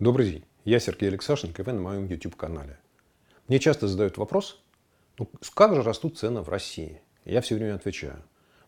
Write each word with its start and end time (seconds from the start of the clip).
Добрый 0.00 0.30
день, 0.30 0.44
я 0.64 0.80
Сергей 0.80 1.10
Алексашенко, 1.10 1.60
и 1.60 1.64
вы 1.66 1.72
на 1.74 1.82
моем 1.82 2.06
YouTube-канале. 2.06 2.78
Мне 3.48 3.58
часто 3.58 3.86
задают 3.86 4.16
вопрос, 4.16 4.58
ну, 5.18 5.28
как 5.52 5.74
же 5.74 5.82
растут 5.82 6.16
цены 6.16 6.40
в 6.40 6.48
России? 6.48 7.02
я 7.26 7.42
все 7.42 7.54
время 7.54 7.74
отвечаю. 7.74 8.22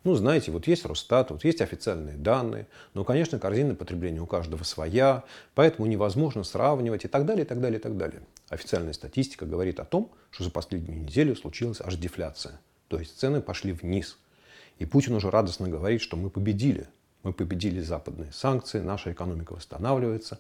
Ну, 0.05 0.15
знаете, 0.15 0.53
вот 0.53 0.67
есть 0.67 0.85
Росстат, 0.85 1.31
вот 1.31 1.43
есть 1.43 1.63
официальные 1.63 2.19
данные, 2.19 2.67
но, 2.93 3.03
конечно, 3.03 3.39
корзина 3.39 3.75
потребления 3.75 4.21
у 4.21 4.27
каждого 4.27 4.63
своя, 4.63 5.25
поэтому 5.55 5.87
невозможно 5.87 6.45
сравнивать 6.45 7.07
и 7.07 7.09
так 7.09 7.25
далее, 7.25 7.47
и 7.47 7.49
так 7.49 7.63
далее, 7.63 7.79
и 7.79 7.83
так 7.83 7.97
далее. 7.97 8.21
Официальная 8.51 8.93
статистика 8.93 9.47
говорит 9.47 9.81
о 9.81 9.87
том, 9.87 10.13
что 10.33 10.45
за 10.45 10.51
последнюю 10.51 11.01
неделю 11.01 11.35
случилась 11.35 11.81
аж 11.81 11.97
дефляция. 11.97 12.61
То 12.89 12.99
есть 12.99 13.19
цены 13.19 13.41
пошли 13.41 13.73
вниз. 13.73 14.19
И 14.79 14.85
Путин 14.85 15.15
уже 15.15 15.31
радостно 15.31 15.67
говорит, 15.67 16.03
что 16.03 16.19
мы 16.19 16.29
победили. 16.29 16.89
Мы 17.23 17.33
победили 17.33 17.81
западные 17.81 18.33
санкции, 18.33 18.81
наша 18.81 19.13
экономика 19.13 19.55
восстанавливается. 19.55 20.39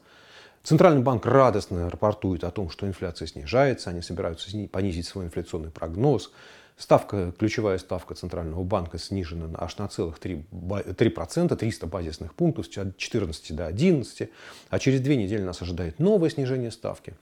Центральный 0.63 1.03
банк 1.03 1.27
радостно 1.27 1.91
рапортует 1.91 2.45
о 2.45 2.51
том, 2.53 2.71
что 2.71 2.87
инфляция 2.87 3.27
снижается, 3.27 3.91
они 3.91 4.01
собираются 4.01 4.49
понизить 4.69 5.07
свой 5.07 5.25
инфляционный 5.25 5.71
прогноз. 5.71 6.31
Ставка, 6.77 7.33
ключевая 7.39 7.79
ставка 7.79 8.15
Центрального 8.15 8.63
банка 8.63 8.99
снижена 8.99 9.49
аж 9.59 9.77
на 9.79 9.89
целых 9.89 10.19
3%, 10.19 10.45
3% 10.51 11.57
300 11.57 11.87
базисных 11.87 12.35
пунктов, 12.35 12.67
с 12.67 12.69
14 12.69 13.57
до 13.57 13.67
11, 13.67 14.31
а 14.71 14.79
через 14.79 15.01
две 15.01 15.17
недели 15.17 15.43
нас 15.43 15.61
ожидает 15.63 15.99
новое 15.99 16.31
снижение 16.31 16.71
ставки. 16.71 17.15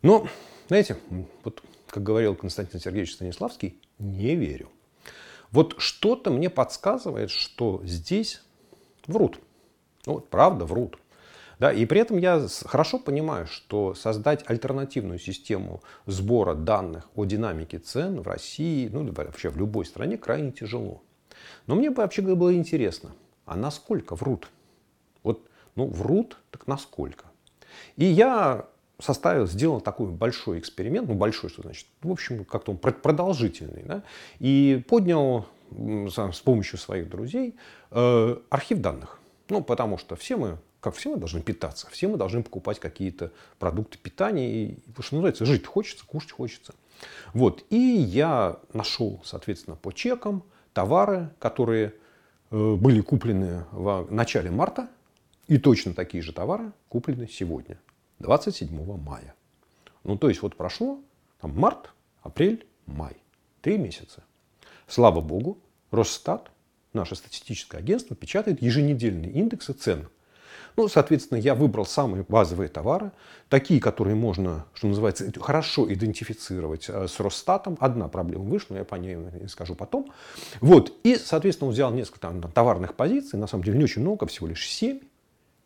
Но, 0.00 0.26
знаете, 0.68 0.96
вот 1.44 1.62
как 1.88 2.02
говорил 2.02 2.34
Константин 2.34 2.80
Сергеевич 2.80 3.12
Станиславский, 3.12 3.80
не 3.98 4.34
верю. 4.34 4.70
Вот 5.50 5.74
что-то 5.76 6.30
мне 6.30 6.48
подсказывает, 6.48 7.30
что 7.30 7.82
здесь 7.84 8.42
врут. 9.06 9.38
Ну, 10.06 10.14
вот 10.14 10.30
правда 10.30 10.64
врут. 10.64 10.98
Да, 11.62 11.72
и 11.72 11.86
при 11.86 12.00
этом 12.00 12.18
я 12.18 12.44
хорошо 12.64 12.98
понимаю, 12.98 13.46
что 13.46 13.94
создать 13.94 14.42
альтернативную 14.50 15.20
систему 15.20 15.80
сбора 16.06 16.54
данных 16.54 17.08
о 17.14 17.24
динамике 17.24 17.78
цен 17.78 18.20
в 18.20 18.26
России, 18.26 18.88
ну 18.92 19.08
вообще 19.12 19.48
в 19.48 19.56
любой 19.56 19.84
стране, 19.84 20.18
крайне 20.18 20.50
тяжело. 20.50 21.04
Но 21.68 21.76
мне 21.76 21.90
бы 21.90 21.98
вообще 21.98 22.20
было 22.20 22.52
интересно, 22.52 23.12
а 23.46 23.54
насколько 23.54 24.16
врут? 24.16 24.48
Вот, 25.22 25.48
ну, 25.76 25.86
врут, 25.86 26.36
так 26.50 26.66
насколько? 26.66 27.26
И 27.96 28.06
я 28.06 28.66
составил, 28.98 29.46
сделал 29.46 29.80
такой 29.80 30.08
большой 30.08 30.58
эксперимент, 30.58 31.06
ну, 31.06 31.14
большой, 31.14 31.48
что 31.48 31.62
значит, 31.62 31.86
в 32.02 32.10
общем, 32.10 32.44
как-то 32.44 32.72
он 32.72 32.78
продолжительный, 32.78 33.84
да, 33.84 34.02
и 34.40 34.84
поднял 34.88 35.46
с 35.70 36.40
помощью 36.40 36.80
своих 36.80 37.08
друзей 37.08 37.54
э, 37.92 38.36
архив 38.50 38.80
данных. 38.80 39.20
Ну, 39.48 39.62
потому 39.62 39.96
что 39.96 40.16
все 40.16 40.36
мы 40.36 40.58
как 40.82 40.96
все 40.96 41.10
мы 41.10 41.16
должны 41.16 41.40
питаться, 41.40 41.86
все 41.90 42.08
мы 42.08 42.18
должны 42.18 42.42
покупать 42.42 42.80
какие-то 42.80 43.30
продукты 43.60 43.98
питания, 43.98 44.52
и, 44.52 44.78
что 44.98 45.14
называется, 45.14 45.46
жить 45.46 45.64
хочется, 45.64 46.04
кушать 46.04 46.32
хочется. 46.32 46.74
Вот. 47.32 47.64
И 47.70 47.76
я 47.76 48.58
нашел, 48.72 49.20
соответственно, 49.24 49.76
по 49.76 49.92
чекам 49.92 50.42
товары, 50.72 51.30
которые 51.38 51.94
э, 52.50 52.74
были 52.74 53.00
куплены 53.00 53.64
в 53.70 54.08
начале 54.10 54.50
марта, 54.50 54.88
и 55.46 55.56
точно 55.56 55.94
такие 55.94 56.20
же 56.20 56.32
товары 56.32 56.72
куплены 56.88 57.28
сегодня, 57.28 57.78
27 58.18 58.96
мая. 58.98 59.36
Ну, 60.02 60.18
то 60.18 60.28
есть 60.28 60.42
вот 60.42 60.56
прошло 60.56 61.00
там, 61.40 61.56
март, 61.56 61.90
апрель, 62.22 62.66
май. 62.86 63.16
Три 63.60 63.78
месяца. 63.78 64.24
Слава 64.88 65.20
богу, 65.20 65.60
Росстат, 65.92 66.50
наше 66.92 67.14
статистическое 67.14 67.80
агентство, 67.80 68.16
печатает 68.16 68.60
еженедельные 68.60 69.30
индексы 69.30 69.74
цен 69.74 70.08
ну, 70.76 70.88
соответственно, 70.88 71.38
я 71.38 71.54
выбрал 71.54 71.86
самые 71.86 72.24
базовые 72.28 72.68
товары, 72.68 73.12
такие, 73.48 73.80
которые 73.80 74.14
можно, 74.14 74.66
что 74.74 74.86
называется, 74.86 75.30
хорошо 75.40 75.92
идентифицировать 75.92 76.86
э, 76.88 77.06
с 77.08 77.20
Росстатом. 77.20 77.76
Одна 77.80 78.08
проблема 78.08 78.44
вышла, 78.44 78.76
я 78.76 78.84
по 78.84 78.96
ней 78.96 79.16
скажу 79.48 79.74
потом. 79.74 80.12
Вот. 80.60 80.92
И, 81.04 81.16
соответственно, 81.16 81.70
взял 81.70 81.92
несколько 81.92 82.20
там, 82.20 82.40
товарных 82.42 82.94
позиций, 82.94 83.38
на 83.38 83.46
самом 83.46 83.64
деле 83.64 83.78
не 83.78 83.84
очень 83.84 84.02
много, 84.02 84.26
всего 84.26 84.46
лишь 84.46 84.66
7, 84.66 85.00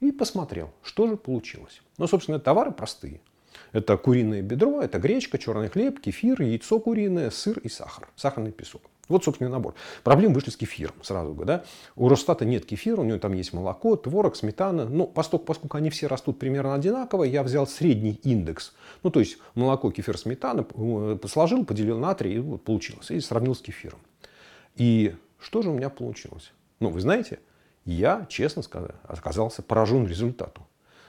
и 0.00 0.12
посмотрел, 0.12 0.70
что 0.82 1.06
же 1.06 1.16
получилось. 1.16 1.80
Ну, 1.98 2.06
собственно, 2.06 2.38
товары 2.38 2.72
простые. 2.72 3.20
Это 3.72 3.96
куриное 3.96 4.42
бедро, 4.42 4.80
это 4.80 4.98
гречка, 4.98 5.38
черный 5.38 5.68
хлеб, 5.68 6.00
кефир, 6.00 6.40
яйцо 6.42 6.78
куриное, 6.78 7.30
сыр 7.30 7.58
и 7.58 7.68
сахар, 7.68 8.08
сахарный 8.16 8.52
песок. 8.52 8.82
Вот, 9.08 9.24
собственно, 9.24 9.50
набор. 9.50 9.74
Проблемы 10.02 10.34
вышли 10.34 10.50
с 10.50 10.56
кефиром, 10.56 10.94
сразу 11.02 11.32
говорю. 11.32 11.46
Да? 11.46 11.64
У 11.94 12.08
Росстата 12.08 12.44
нет 12.44 12.66
кефира, 12.66 13.00
у 13.00 13.04
него 13.04 13.18
там 13.18 13.34
есть 13.34 13.52
молоко, 13.52 13.94
творог, 13.96 14.34
сметана. 14.34 14.84
Но 14.84 15.06
поскольку, 15.06 15.44
поскольку 15.44 15.76
они 15.76 15.90
все 15.90 16.08
растут 16.08 16.38
примерно 16.38 16.74
одинаково, 16.74 17.24
я 17.24 17.42
взял 17.42 17.66
средний 17.66 18.18
индекс. 18.24 18.74
Ну, 19.02 19.10
то 19.10 19.20
есть 19.20 19.38
молоко, 19.54 19.90
кефир, 19.92 20.18
сметана, 20.18 20.66
э, 20.74 21.18
сложил, 21.28 21.64
поделил 21.64 21.98
на 21.98 22.14
3, 22.14 22.34
и 22.34 22.38
вот 22.38 22.64
получилось. 22.64 23.10
И 23.10 23.20
сравнил 23.20 23.54
с 23.54 23.60
кефиром. 23.60 24.00
И 24.74 25.14
что 25.38 25.62
же 25.62 25.70
у 25.70 25.74
меня 25.74 25.88
получилось? 25.88 26.52
Ну, 26.80 26.90
вы 26.90 27.00
знаете, 27.00 27.38
я, 27.84 28.26
честно 28.28 28.62
сказать, 28.62 28.96
оказался 29.04 29.62
поражен 29.62 30.06
результату. 30.06 30.66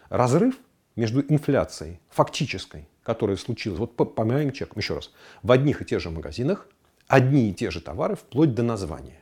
Разрыв 0.09 0.55
между 0.95 1.21
инфляцией 1.21 1.99
фактической, 2.09 2.87
которая 3.03 3.37
случилась, 3.37 3.79
вот 3.79 3.95
по, 3.95 4.05
по 4.05 4.23
моим 4.23 4.51
чекам, 4.51 4.77
еще 4.77 4.95
раз, 4.95 5.11
в 5.41 5.51
одних 5.51 5.81
и 5.81 5.85
тех 5.85 5.99
же 5.99 6.11
магазинах 6.11 6.67
одни 7.07 7.49
и 7.49 7.53
те 7.53 7.71
же 7.71 7.81
товары 7.81 8.15
вплоть 8.15 8.53
до 8.53 8.63
названия. 8.63 9.19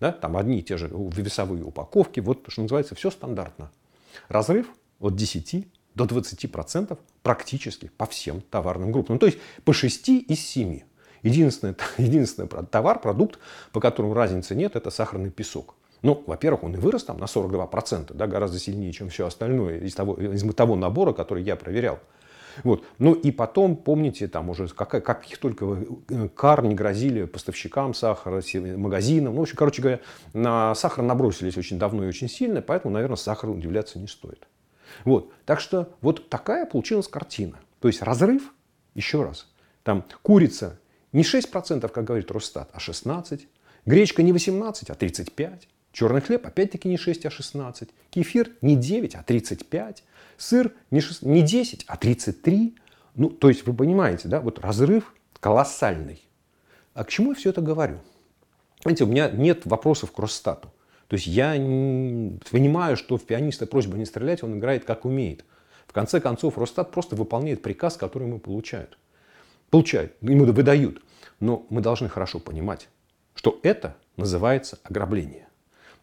Да? 0.00 0.12
Там 0.12 0.36
одни 0.36 0.58
и 0.58 0.62
те 0.62 0.76
же 0.76 0.88
весовые 0.88 1.64
упаковки. 1.64 2.20
Вот, 2.20 2.44
что 2.48 2.62
называется, 2.62 2.94
все 2.94 3.10
стандартно. 3.10 3.70
Разрыв 4.28 4.66
от 5.00 5.16
10 5.16 5.66
до 5.94 6.04
20% 6.04 6.98
практически 7.22 7.90
по 7.96 8.06
всем 8.06 8.40
товарным 8.40 8.92
группам. 8.92 9.16
Ну, 9.16 9.18
то 9.18 9.26
есть 9.26 9.38
по 9.64 9.72
6 9.72 10.08
из 10.08 10.40
7. 10.40 10.80
Единственный, 11.22 11.76
единственный 11.98 12.48
товар, 12.48 13.00
продукт, 13.00 13.38
по 13.72 13.80
которому 13.80 14.14
разницы 14.14 14.54
нет, 14.54 14.76
это 14.76 14.90
сахарный 14.90 15.30
песок. 15.30 15.76
Ну, 16.02 16.22
во-первых, 16.26 16.64
он 16.64 16.74
и 16.74 16.78
вырос 16.78 17.04
там 17.04 17.18
на 17.18 17.24
42%, 17.24 18.12
да, 18.14 18.26
гораздо 18.26 18.58
сильнее, 18.58 18.92
чем 18.92 19.08
все 19.08 19.26
остальное 19.26 19.78
из 19.78 19.94
того, 19.94 20.14
из 20.14 20.42
того 20.54 20.74
набора, 20.74 21.12
который 21.12 21.44
я 21.44 21.54
проверял. 21.54 22.00
Вот. 22.64 22.84
Ну 22.98 23.12
и 23.14 23.30
потом, 23.30 23.76
помните, 23.76 24.28
там 24.28 24.50
уже 24.50 24.68
как, 24.68 25.04
каких 25.04 25.38
только 25.38 25.84
э, 26.08 26.28
кар 26.28 26.64
не 26.64 26.74
грозили 26.74 27.24
поставщикам 27.24 27.94
сахара, 27.94 28.42
магазинам. 28.76 29.34
Ну, 29.34 29.40
в 29.40 29.42
общем, 29.42 29.56
короче 29.56 29.82
говоря, 29.82 30.00
на 30.32 30.74
сахар 30.74 31.04
набросились 31.04 31.56
очень 31.56 31.78
давно 31.78 32.04
и 32.04 32.08
очень 32.08 32.28
сильно, 32.28 32.62
поэтому, 32.62 32.94
наверное, 32.94 33.16
сахару 33.16 33.54
удивляться 33.54 33.98
не 33.98 34.08
стоит. 34.08 34.46
Вот. 35.04 35.32
Так 35.44 35.60
что 35.60 35.94
вот 36.00 36.28
такая 36.28 36.66
получилась 36.66 37.08
картина. 37.08 37.58
То 37.80 37.88
есть 37.88 38.02
разрыв, 38.02 38.52
еще 38.94 39.22
раз, 39.22 39.48
там 39.82 40.04
курица 40.22 40.78
не 41.12 41.22
6%, 41.22 41.88
как 41.88 42.04
говорит 42.04 42.30
Росстат, 42.30 42.70
а 42.72 42.78
16%. 42.78 43.40
Гречка 43.84 44.22
не 44.22 44.32
18, 44.32 44.90
а 44.90 44.94
35. 44.94 45.68
Черный 45.92 46.20
хлеб 46.20 46.46
опять-таки 46.46 46.88
не 46.88 46.96
6, 46.96 47.26
а 47.26 47.30
16. 47.30 47.90
Кефир 48.10 48.50
не 48.62 48.76
9, 48.76 49.14
а 49.16 49.22
35. 49.22 50.04
Сыр 50.42 50.72
не, 50.90 51.00
6, 51.00 51.22
не 51.22 51.40
10, 51.42 51.84
а 51.86 51.96
33. 51.96 52.74
Ну, 53.14 53.28
то 53.30 53.48
есть 53.48 53.64
вы 53.64 53.74
понимаете, 53.74 54.26
да, 54.26 54.40
вот 54.40 54.58
разрыв 54.58 55.14
колоссальный. 55.38 56.20
А 56.94 57.04
к 57.04 57.10
чему 57.10 57.30
я 57.30 57.36
все 57.36 57.50
это 57.50 57.60
говорю? 57.60 58.00
Знаете, 58.82 59.04
у 59.04 59.06
меня 59.06 59.30
нет 59.30 59.64
вопросов 59.66 60.10
к 60.10 60.18
Росстату. 60.18 60.72
То 61.06 61.14
есть 61.14 61.28
я 61.28 61.52
понимаю, 61.52 62.96
что 62.96 63.18
в 63.18 63.24
пианиста 63.24 63.66
просьба 63.66 63.96
не 63.96 64.04
стрелять, 64.04 64.42
он 64.42 64.58
играет 64.58 64.84
как 64.84 65.04
умеет. 65.04 65.44
В 65.86 65.92
конце 65.92 66.20
концов, 66.20 66.58
Росстат 66.58 66.90
просто 66.90 67.14
выполняет 67.14 67.62
приказ, 67.62 67.96
который 67.96 68.26
ему 68.26 68.40
получают. 68.40 68.98
Получают, 69.70 70.12
ему 70.22 70.44
выдают. 70.44 71.04
Но 71.38 71.66
мы 71.70 71.82
должны 71.82 72.08
хорошо 72.08 72.40
понимать, 72.40 72.88
что 73.36 73.60
это 73.62 73.96
называется 74.16 74.80
ограбление. 74.82 75.46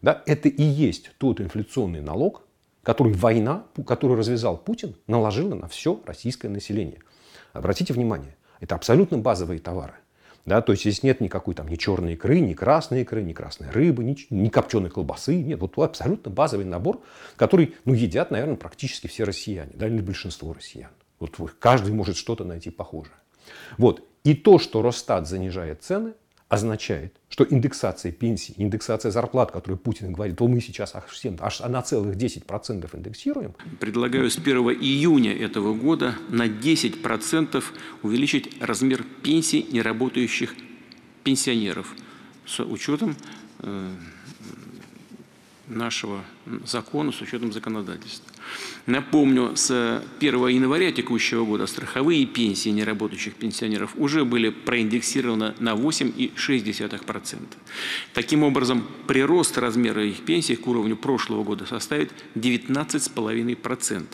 Да, 0.00 0.22
это 0.24 0.48
и 0.48 0.62
есть 0.62 1.10
тот 1.18 1.42
инфляционный 1.42 2.00
налог, 2.00 2.46
который 2.82 3.12
война, 3.12 3.64
которую 3.86 4.18
развязал 4.18 4.56
Путин, 4.56 4.96
наложила 5.06 5.54
на 5.54 5.68
все 5.68 6.00
российское 6.06 6.48
население. 6.48 7.00
Обратите 7.52 7.92
внимание, 7.92 8.36
это 8.60 8.74
абсолютно 8.74 9.18
базовые 9.18 9.60
товары. 9.60 9.94
Да, 10.46 10.62
то 10.62 10.72
есть 10.72 10.82
здесь 10.82 11.02
нет 11.02 11.20
никакой 11.20 11.54
там 11.54 11.68
ни 11.68 11.76
черной 11.76 12.14
икры, 12.14 12.40
ни 12.40 12.54
красной 12.54 13.02
икры, 13.02 13.22
ни 13.22 13.34
красной 13.34 13.70
рыбы, 13.70 14.02
ни, 14.04 14.16
ни 14.30 14.48
копченой 14.48 14.88
колбасы. 14.88 15.36
Нет, 15.36 15.60
вот 15.60 15.78
абсолютно 15.78 16.30
базовый 16.30 16.64
набор, 16.64 17.02
который 17.36 17.74
ну, 17.84 17.92
едят, 17.92 18.30
наверное, 18.30 18.56
практически 18.56 19.06
все 19.06 19.24
россияне, 19.24 19.72
да, 19.74 19.86
или 19.86 20.00
большинство 20.00 20.52
россиян. 20.54 20.90
Вот 21.18 21.36
каждый 21.58 21.92
может 21.92 22.16
что-то 22.16 22.44
найти 22.44 22.70
похожее. 22.70 23.14
Вот. 23.76 24.02
И 24.24 24.34
то, 24.34 24.58
что 24.58 24.82
Росстат 24.82 25.28
занижает 25.28 25.82
цены, 25.82 26.14
означает, 26.50 27.14
что 27.28 27.46
индексация 27.48 28.10
пенсий, 28.10 28.54
индексация 28.56 29.12
зарплат, 29.12 29.52
которую 29.52 29.78
Путин 29.78 30.12
говорит, 30.12 30.36
то 30.36 30.48
мы 30.48 30.60
сейчас 30.60 30.96
аж, 30.96 31.04
всем, 31.04 31.36
аж 31.40 31.60
на 31.60 31.80
целых 31.80 32.16
10% 32.16 32.96
индексируем. 32.96 33.54
Предлагаю 33.78 34.28
с 34.28 34.36
1 34.36 34.56
июня 34.80 35.32
этого 35.32 35.74
года 35.74 36.16
на 36.28 36.48
10% 36.48 37.64
увеличить 38.02 38.60
размер 38.60 39.04
пенсий 39.22 39.64
неработающих 39.70 40.54
пенсионеров 41.22 41.94
с 42.44 42.58
учетом 42.64 43.14
э, 43.60 43.90
нашего 45.70 46.24
закона 46.66 47.12
с 47.12 47.20
учетом 47.20 47.52
законодательства. 47.52 48.30
Напомню, 48.86 49.56
с 49.56 50.02
1 50.18 50.48
января 50.48 50.92
текущего 50.92 51.44
года 51.44 51.66
страховые 51.66 52.26
пенсии 52.26 52.70
неработающих 52.70 53.34
пенсионеров 53.34 53.92
уже 53.96 54.24
были 54.24 54.50
проиндексированы 54.50 55.54
на 55.60 55.74
8,6%. 55.74 57.38
Таким 58.12 58.42
образом, 58.42 58.86
прирост 59.06 59.56
размера 59.58 60.04
их 60.04 60.24
пенсий 60.24 60.56
к 60.56 60.66
уровню 60.66 60.96
прошлого 60.96 61.44
года 61.44 61.66
составит 61.66 62.12
19,5%. 62.34 64.06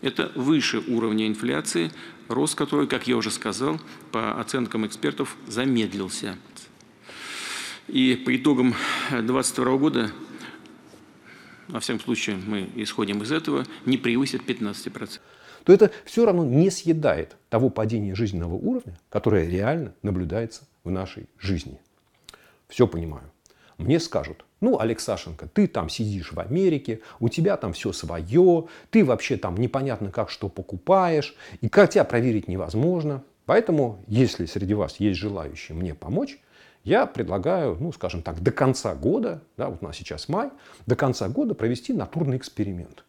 Это 0.00 0.30
выше 0.34 0.82
уровня 0.86 1.26
инфляции, 1.26 1.90
рост 2.28 2.54
которой, 2.54 2.86
как 2.86 3.08
я 3.08 3.16
уже 3.16 3.30
сказал, 3.30 3.80
по 4.12 4.38
оценкам 4.38 4.86
экспертов 4.86 5.36
замедлился. 5.46 6.36
И 7.88 8.14
по 8.14 8.36
итогам 8.36 8.74
2022 9.10 9.76
года 9.78 10.12
во 11.68 11.80
всяком 11.80 12.00
случае, 12.00 12.36
мы 12.36 12.68
исходим 12.76 13.22
из 13.22 13.32
этого, 13.32 13.64
не 13.84 13.96
превысит 13.96 14.42
15%. 14.48 15.20
То 15.64 15.72
это 15.72 15.90
все 16.04 16.24
равно 16.24 16.44
не 16.44 16.70
съедает 16.70 17.36
того 17.50 17.68
падения 17.68 18.14
жизненного 18.14 18.54
уровня, 18.54 18.98
которое 19.10 19.46
реально 19.46 19.92
наблюдается 20.02 20.62
в 20.82 20.90
нашей 20.90 21.26
жизни. 21.38 21.78
Все 22.68 22.86
понимаю. 22.86 23.30
Мне 23.76 24.00
скажут, 24.00 24.44
ну, 24.60 24.80
Алексашенко, 24.80 25.46
ты 25.46 25.68
там 25.68 25.88
сидишь 25.88 26.32
в 26.32 26.40
Америке, 26.40 27.00
у 27.20 27.28
тебя 27.28 27.56
там 27.56 27.72
все 27.72 27.92
свое, 27.92 28.66
ты 28.90 29.04
вообще 29.04 29.36
там 29.36 29.56
непонятно 29.56 30.10
как 30.10 30.30
что 30.30 30.48
покупаешь, 30.48 31.34
и 31.60 31.68
как 31.68 31.90
тебя 31.90 32.04
проверить 32.04 32.48
невозможно. 32.48 33.22
Поэтому, 33.46 34.02
если 34.08 34.46
среди 34.46 34.74
вас 34.74 34.98
есть 34.98 35.18
желающие 35.18 35.76
мне 35.76 35.94
помочь, 35.94 36.38
я 36.88 37.04
предлагаю, 37.06 37.76
ну, 37.78 37.92
скажем 37.92 38.22
так, 38.22 38.42
до 38.42 38.50
конца 38.50 38.94
года, 38.94 39.42
да, 39.58 39.68
вот 39.68 39.82
у 39.82 39.84
нас 39.84 39.96
сейчас 39.96 40.28
май, 40.28 40.50
до 40.86 40.96
конца 40.96 41.28
года 41.28 41.54
провести 41.54 41.92
натурный 41.92 42.38
эксперимент. 42.38 43.04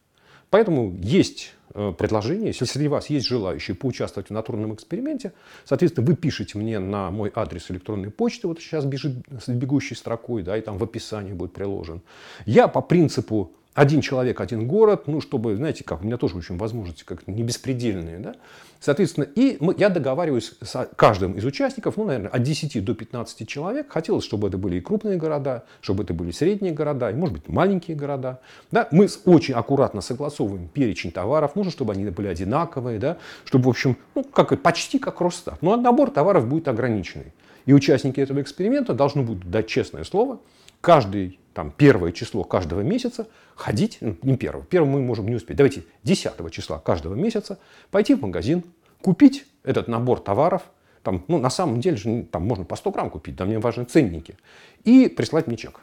Поэтому 0.50 0.94
есть 1.00 1.54
э, 1.74 1.94
предложение, 1.98 2.48
если 2.48 2.66
среди 2.66 2.90
вас 2.90 3.10
есть 3.10 3.26
желающие 3.26 3.76
поучаствовать 3.76 4.30
в 4.30 4.34
натурном 4.34 4.74
эксперименте, 4.74 5.32
соответственно, 5.64 6.08
вы 6.08 6.16
пишете 6.16 6.58
мне 6.58 6.80
на 6.80 7.10
мой 7.10 7.32
адрес 7.34 7.72
электронной 7.72 8.10
почты, 8.12 8.48
вот 8.48 8.60
сейчас 8.60 8.84
бежит 8.84 9.14
с 9.30 9.48
бегущей 9.48 9.96
строкой, 9.96 10.44
да, 10.44 10.58
и 10.58 10.62
там 10.62 10.78
в 10.78 10.84
описании 10.84 11.34
будет 11.34 11.54
приложен. 11.54 12.02
Я 12.46 12.68
по 12.68 12.82
принципу 12.82 13.54
один 13.80 14.02
человек, 14.02 14.42
один 14.42 14.68
город, 14.68 15.04
ну, 15.08 15.22
чтобы, 15.22 15.56
знаете, 15.56 15.86
как, 15.86 16.02
у 16.02 16.06
меня 16.06 16.18
тоже 16.18 16.36
очень 16.36 16.58
возможности 16.58 17.06
как 17.06 17.26
не 17.28 17.44
беспредельные, 17.44 18.20
да. 18.20 18.36
Соответственно, 18.82 19.24
и 19.24 19.56
мы, 19.62 19.74
я 19.78 19.88
договариваюсь 19.88 20.54
с 20.62 20.90
каждым 20.98 21.32
из 21.34 21.46
участников, 21.46 21.96
ну, 21.96 22.04
наверное, 22.04 22.30
от 22.30 22.44
10 22.44 22.84
до 22.84 22.94
15 22.94 23.48
человек. 23.48 23.90
Хотелось, 23.90 24.26
чтобы 24.26 24.50
это 24.50 24.58
были 24.58 24.76
и 24.76 24.82
крупные 24.82 25.18
города, 25.18 25.64
чтобы 25.80 26.04
это 26.04 26.14
были 26.14 26.32
средние 26.32 26.74
города, 26.74 27.10
и, 27.10 27.14
может 27.14 27.36
быть, 27.36 27.48
маленькие 27.48 27.96
города. 27.96 28.42
Да? 28.70 28.90
Мы 28.92 29.08
очень 29.24 29.54
аккуратно 29.54 30.02
согласовываем 30.02 30.68
перечень 30.68 31.12
товаров, 31.12 31.56
нужно, 31.56 31.72
чтобы 31.72 31.94
они 31.94 32.04
были 32.10 32.28
одинаковые, 32.28 33.00
да? 33.00 33.18
чтобы, 33.46 33.66
в 33.66 33.70
общем, 33.70 33.96
ну, 34.14 34.26
как, 34.26 34.62
почти 34.62 35.00
как 35.00 35.22
Росстат. 35.22 35.62
Но 35.62 35.78
набор 35.78 36.12
товаров 36.12 36.48
будет 36.48 36.68
ограниченный. 36.68 37.32
И 37.66 37.72
участники 37.72 38.20
этого 38.20 38.42
эксперимента 38.42 38.94
должны 38.94 39.22
будут 39.22 39.50
дать 39.50 39.68
честное 39.68 40.04
слово, 40.04 40.40
каждый 40.82 41.40
там, 41.54 41.72
первое 41.76 42.12
число 42.12 42.44
каждого 42.44 42.82
месяца 42.82 43.28
ходить, 43.56 43.98
ну, 44.02 44.16
не 44.22 44.38
первого, 44.38 44.64
первого 44.64 44.90
мы 44.92 45.02
можем 45.02 45.28
не 45.28 45.36
успеть, 45.36 45.58
давайте 45.58 45.84
10 46.04 46.52
числа 46.52 46.80
каждого 46.80 47.16
месяца 47.16 47.60
пойти 47.92 48.16
в 48.16 48.22
магазин, 48.22 48.64
купить 49.02 49.46
этот 49.64 49.88
набор 49.88 50.20
товаров, 50.20 50.64
там, 51.04 51.24
ну, 51.28 51.38
на 51.38 51.50
самом 51.50 51.82
деле 51.82 51.98
же 51.98 52.24
там 52.32 52.46
можно 52.46 52.66
по 52.66 52.76
100 52.76 52.92
грамм 52.92 53.10
купить, 53.10 53.36
да, 53.36 53.46
мне 53.46 53.60
важны 53.60 53.84
ценники, 53.86 54.38
и 54.84 55.10
прислать 55.10 55.48
мне 55.48 55.58
чек. 55.58 55.82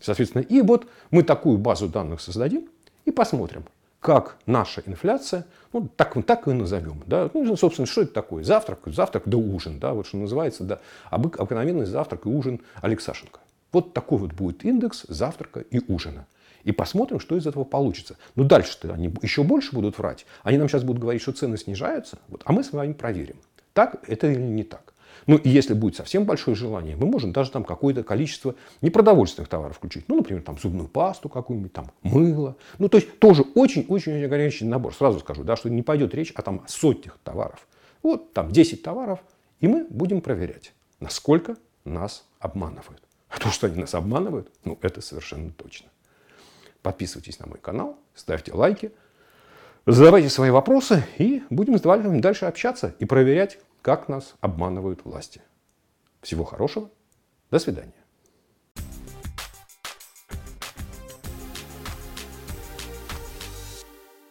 Соответственно, 0.00 0.42
и 0.42 0.60
вот 0.62 0.86
мы 1.10 1.22
такую 1.22 1.58
базу 1.58 1.88
данных 1.88 2.20
создадим 2.20 2.68
и 3.04 3.12
посмотрим, 3.12 3.64
как 4.00 4.36
наша 4.46 4.82
инфляция, 4.84 5.46
ну, 5.72 5.88
так, 5.96 6.16
так 6.26 6.48
и 6.48 6.52
назовем. 6.52 7.02
Да? 7.06 7.30
Ну, 7.32 7.56
собственно, 7.56 7.86
что 7.86 8.02
это 8.02 8.12
такое? 8.12 8.42
Завтрак, 8.42 8.80
завтрак 8.86 9.22
да 9.26 9.36
ужин. 9.36 9.78
Да? 9.78 9.94
Вот 9.94 10.08
что 10.08 10.16
называется, 10.16 10.64
да, 10.64 10.80
обыкновенный 11.08 11.86
завтрак 11.86 12.26
и 12.26 12.28
ужин 12.28 12.60
Алексашенко. 12.80 13.38
Вот 13.72 13.94
такой 13.94 14.18
вот 14.18 14.32
будет 14.32 14.64
индекс 14.64 15.04
завтрака 15.08 15.60
и 15.60 15.80
ужина. 15.88 16.26
И 16.64 16.72
посмотрим, 16.72 17.18
что 17.18 17.36
из 17.36 17.46
этого 17.46 17.64
получится. 17.64 18.16
Но 18.36 18.44
дальше-то 18.44 18.92
они 18.92 19.12
еще 19.22 19.42
больше 19.42 19.74
будут 19.74 19.98
врать. 19.98 20.26
Они 20.42 20.58
нам 20.58 20.68
сейчас 20.68 20.84
будут 20.84 21.00
говорить, 21.00 21.22
что 21.22 21.32
цены 21.32 21.56
снижаются. 21.56 22.18
Вот, 22.28 22.42
а 22.44 22.52
мы 22.52 22.62
с 22.62 22.72
вами 22.72 22.92
проверим, 22.92 23.36
так 23.72 24.08
это 24.08 24.28
или 24.28 24.40
не 24.40 24.62
так. 24.62 24.92
Ну 25.26 25.36
и 25.36 25.48
если 25.48 25.74
будет 25.74 25.96
совсем 25.96 26.24
большое 26.24 26.56
желание, 26.56 26.96
мы 26.96 27.06
можем 27.06 27.32
даже 27.32 27.50
там 27.50 27.64
какое-то 27.64 28.02
количество 28.02 28.54
непродовольственных 28.80 29.48
товаров 29.48 29.76
включить. 29.76 30.08
Ну, 30.08 30.16
например, 30.16 30.42
там 30.42 30.58
зубную 30.58 30.88
пасту 30.88 31.28
какую-нибудь, 31.28 31.72
там 31.72 31.90
мыло. 32.02 32.56
Ну, 32.78 32.88
то 32.88 32.98
есть 32.98 33.18
тоже 33.18 33.42
очень-очень 33.54 34.24
ограниченный 34.24 34.70
набор. 34.70 34.94
Сразу 34.94 35.20
скажу, 35.20 35.44
да, 35.44 35.56
что 35.56 35.70
не 35.70 35.82
пойдет 35.82 36.14
речь 36.14 36.32
о 36.32 36.42
там 36.42 36.64
сотнях 36.66 37.18
товаров. 37.22 37.66
Вот 38.02 38.32
там 38.32 38.50
10 38.50 38.82
товаров, 38.82 39.20
и 39.60 39.68
мы 39.68 39.86
будем 39.88 40.20
проверять, 40.20 40.72
насколько 40.98 41.56
нас 41.84 42.24
обманывают. 42.40 43.02
А 43.32 43.38
то, 43.38 43.50
что 43.50 43.66
они 43.66 43.80
нас 43.80 43.94
обманывают, 43.94 44.52
ну, 44.64 44.78
это 44.82 45.00
совершенно 45.00 45.50
точно. 45.52 45.88
Подписывайтесь 46.82 47.38
на 47.38 47.46
мой 47.46 47.58
канал, 47.58 47.98
ставьте 48.14 48.52
лайки, 48.52 48.92
задавайте 49.86 50.28
свои 50.28 50.50
вопросы, 50.50 51.02
и 51.16 51.42
будем 51.48 51.78
с 51.78 51.84
вами 51.84 52.20
дальше 52.20 52.44
общаться 52.44 52.94
и 52.98 53.06
проверять, 53.06 53.58
как 53.80 54.08
нас 54.08 54.34
обманывают 54.40 55.06
власти. 55.06 55.40
Всего 56.20 56.44
хорошего. 56.44 56.90
До 57.50 57.58
свидания. 57.58 58.01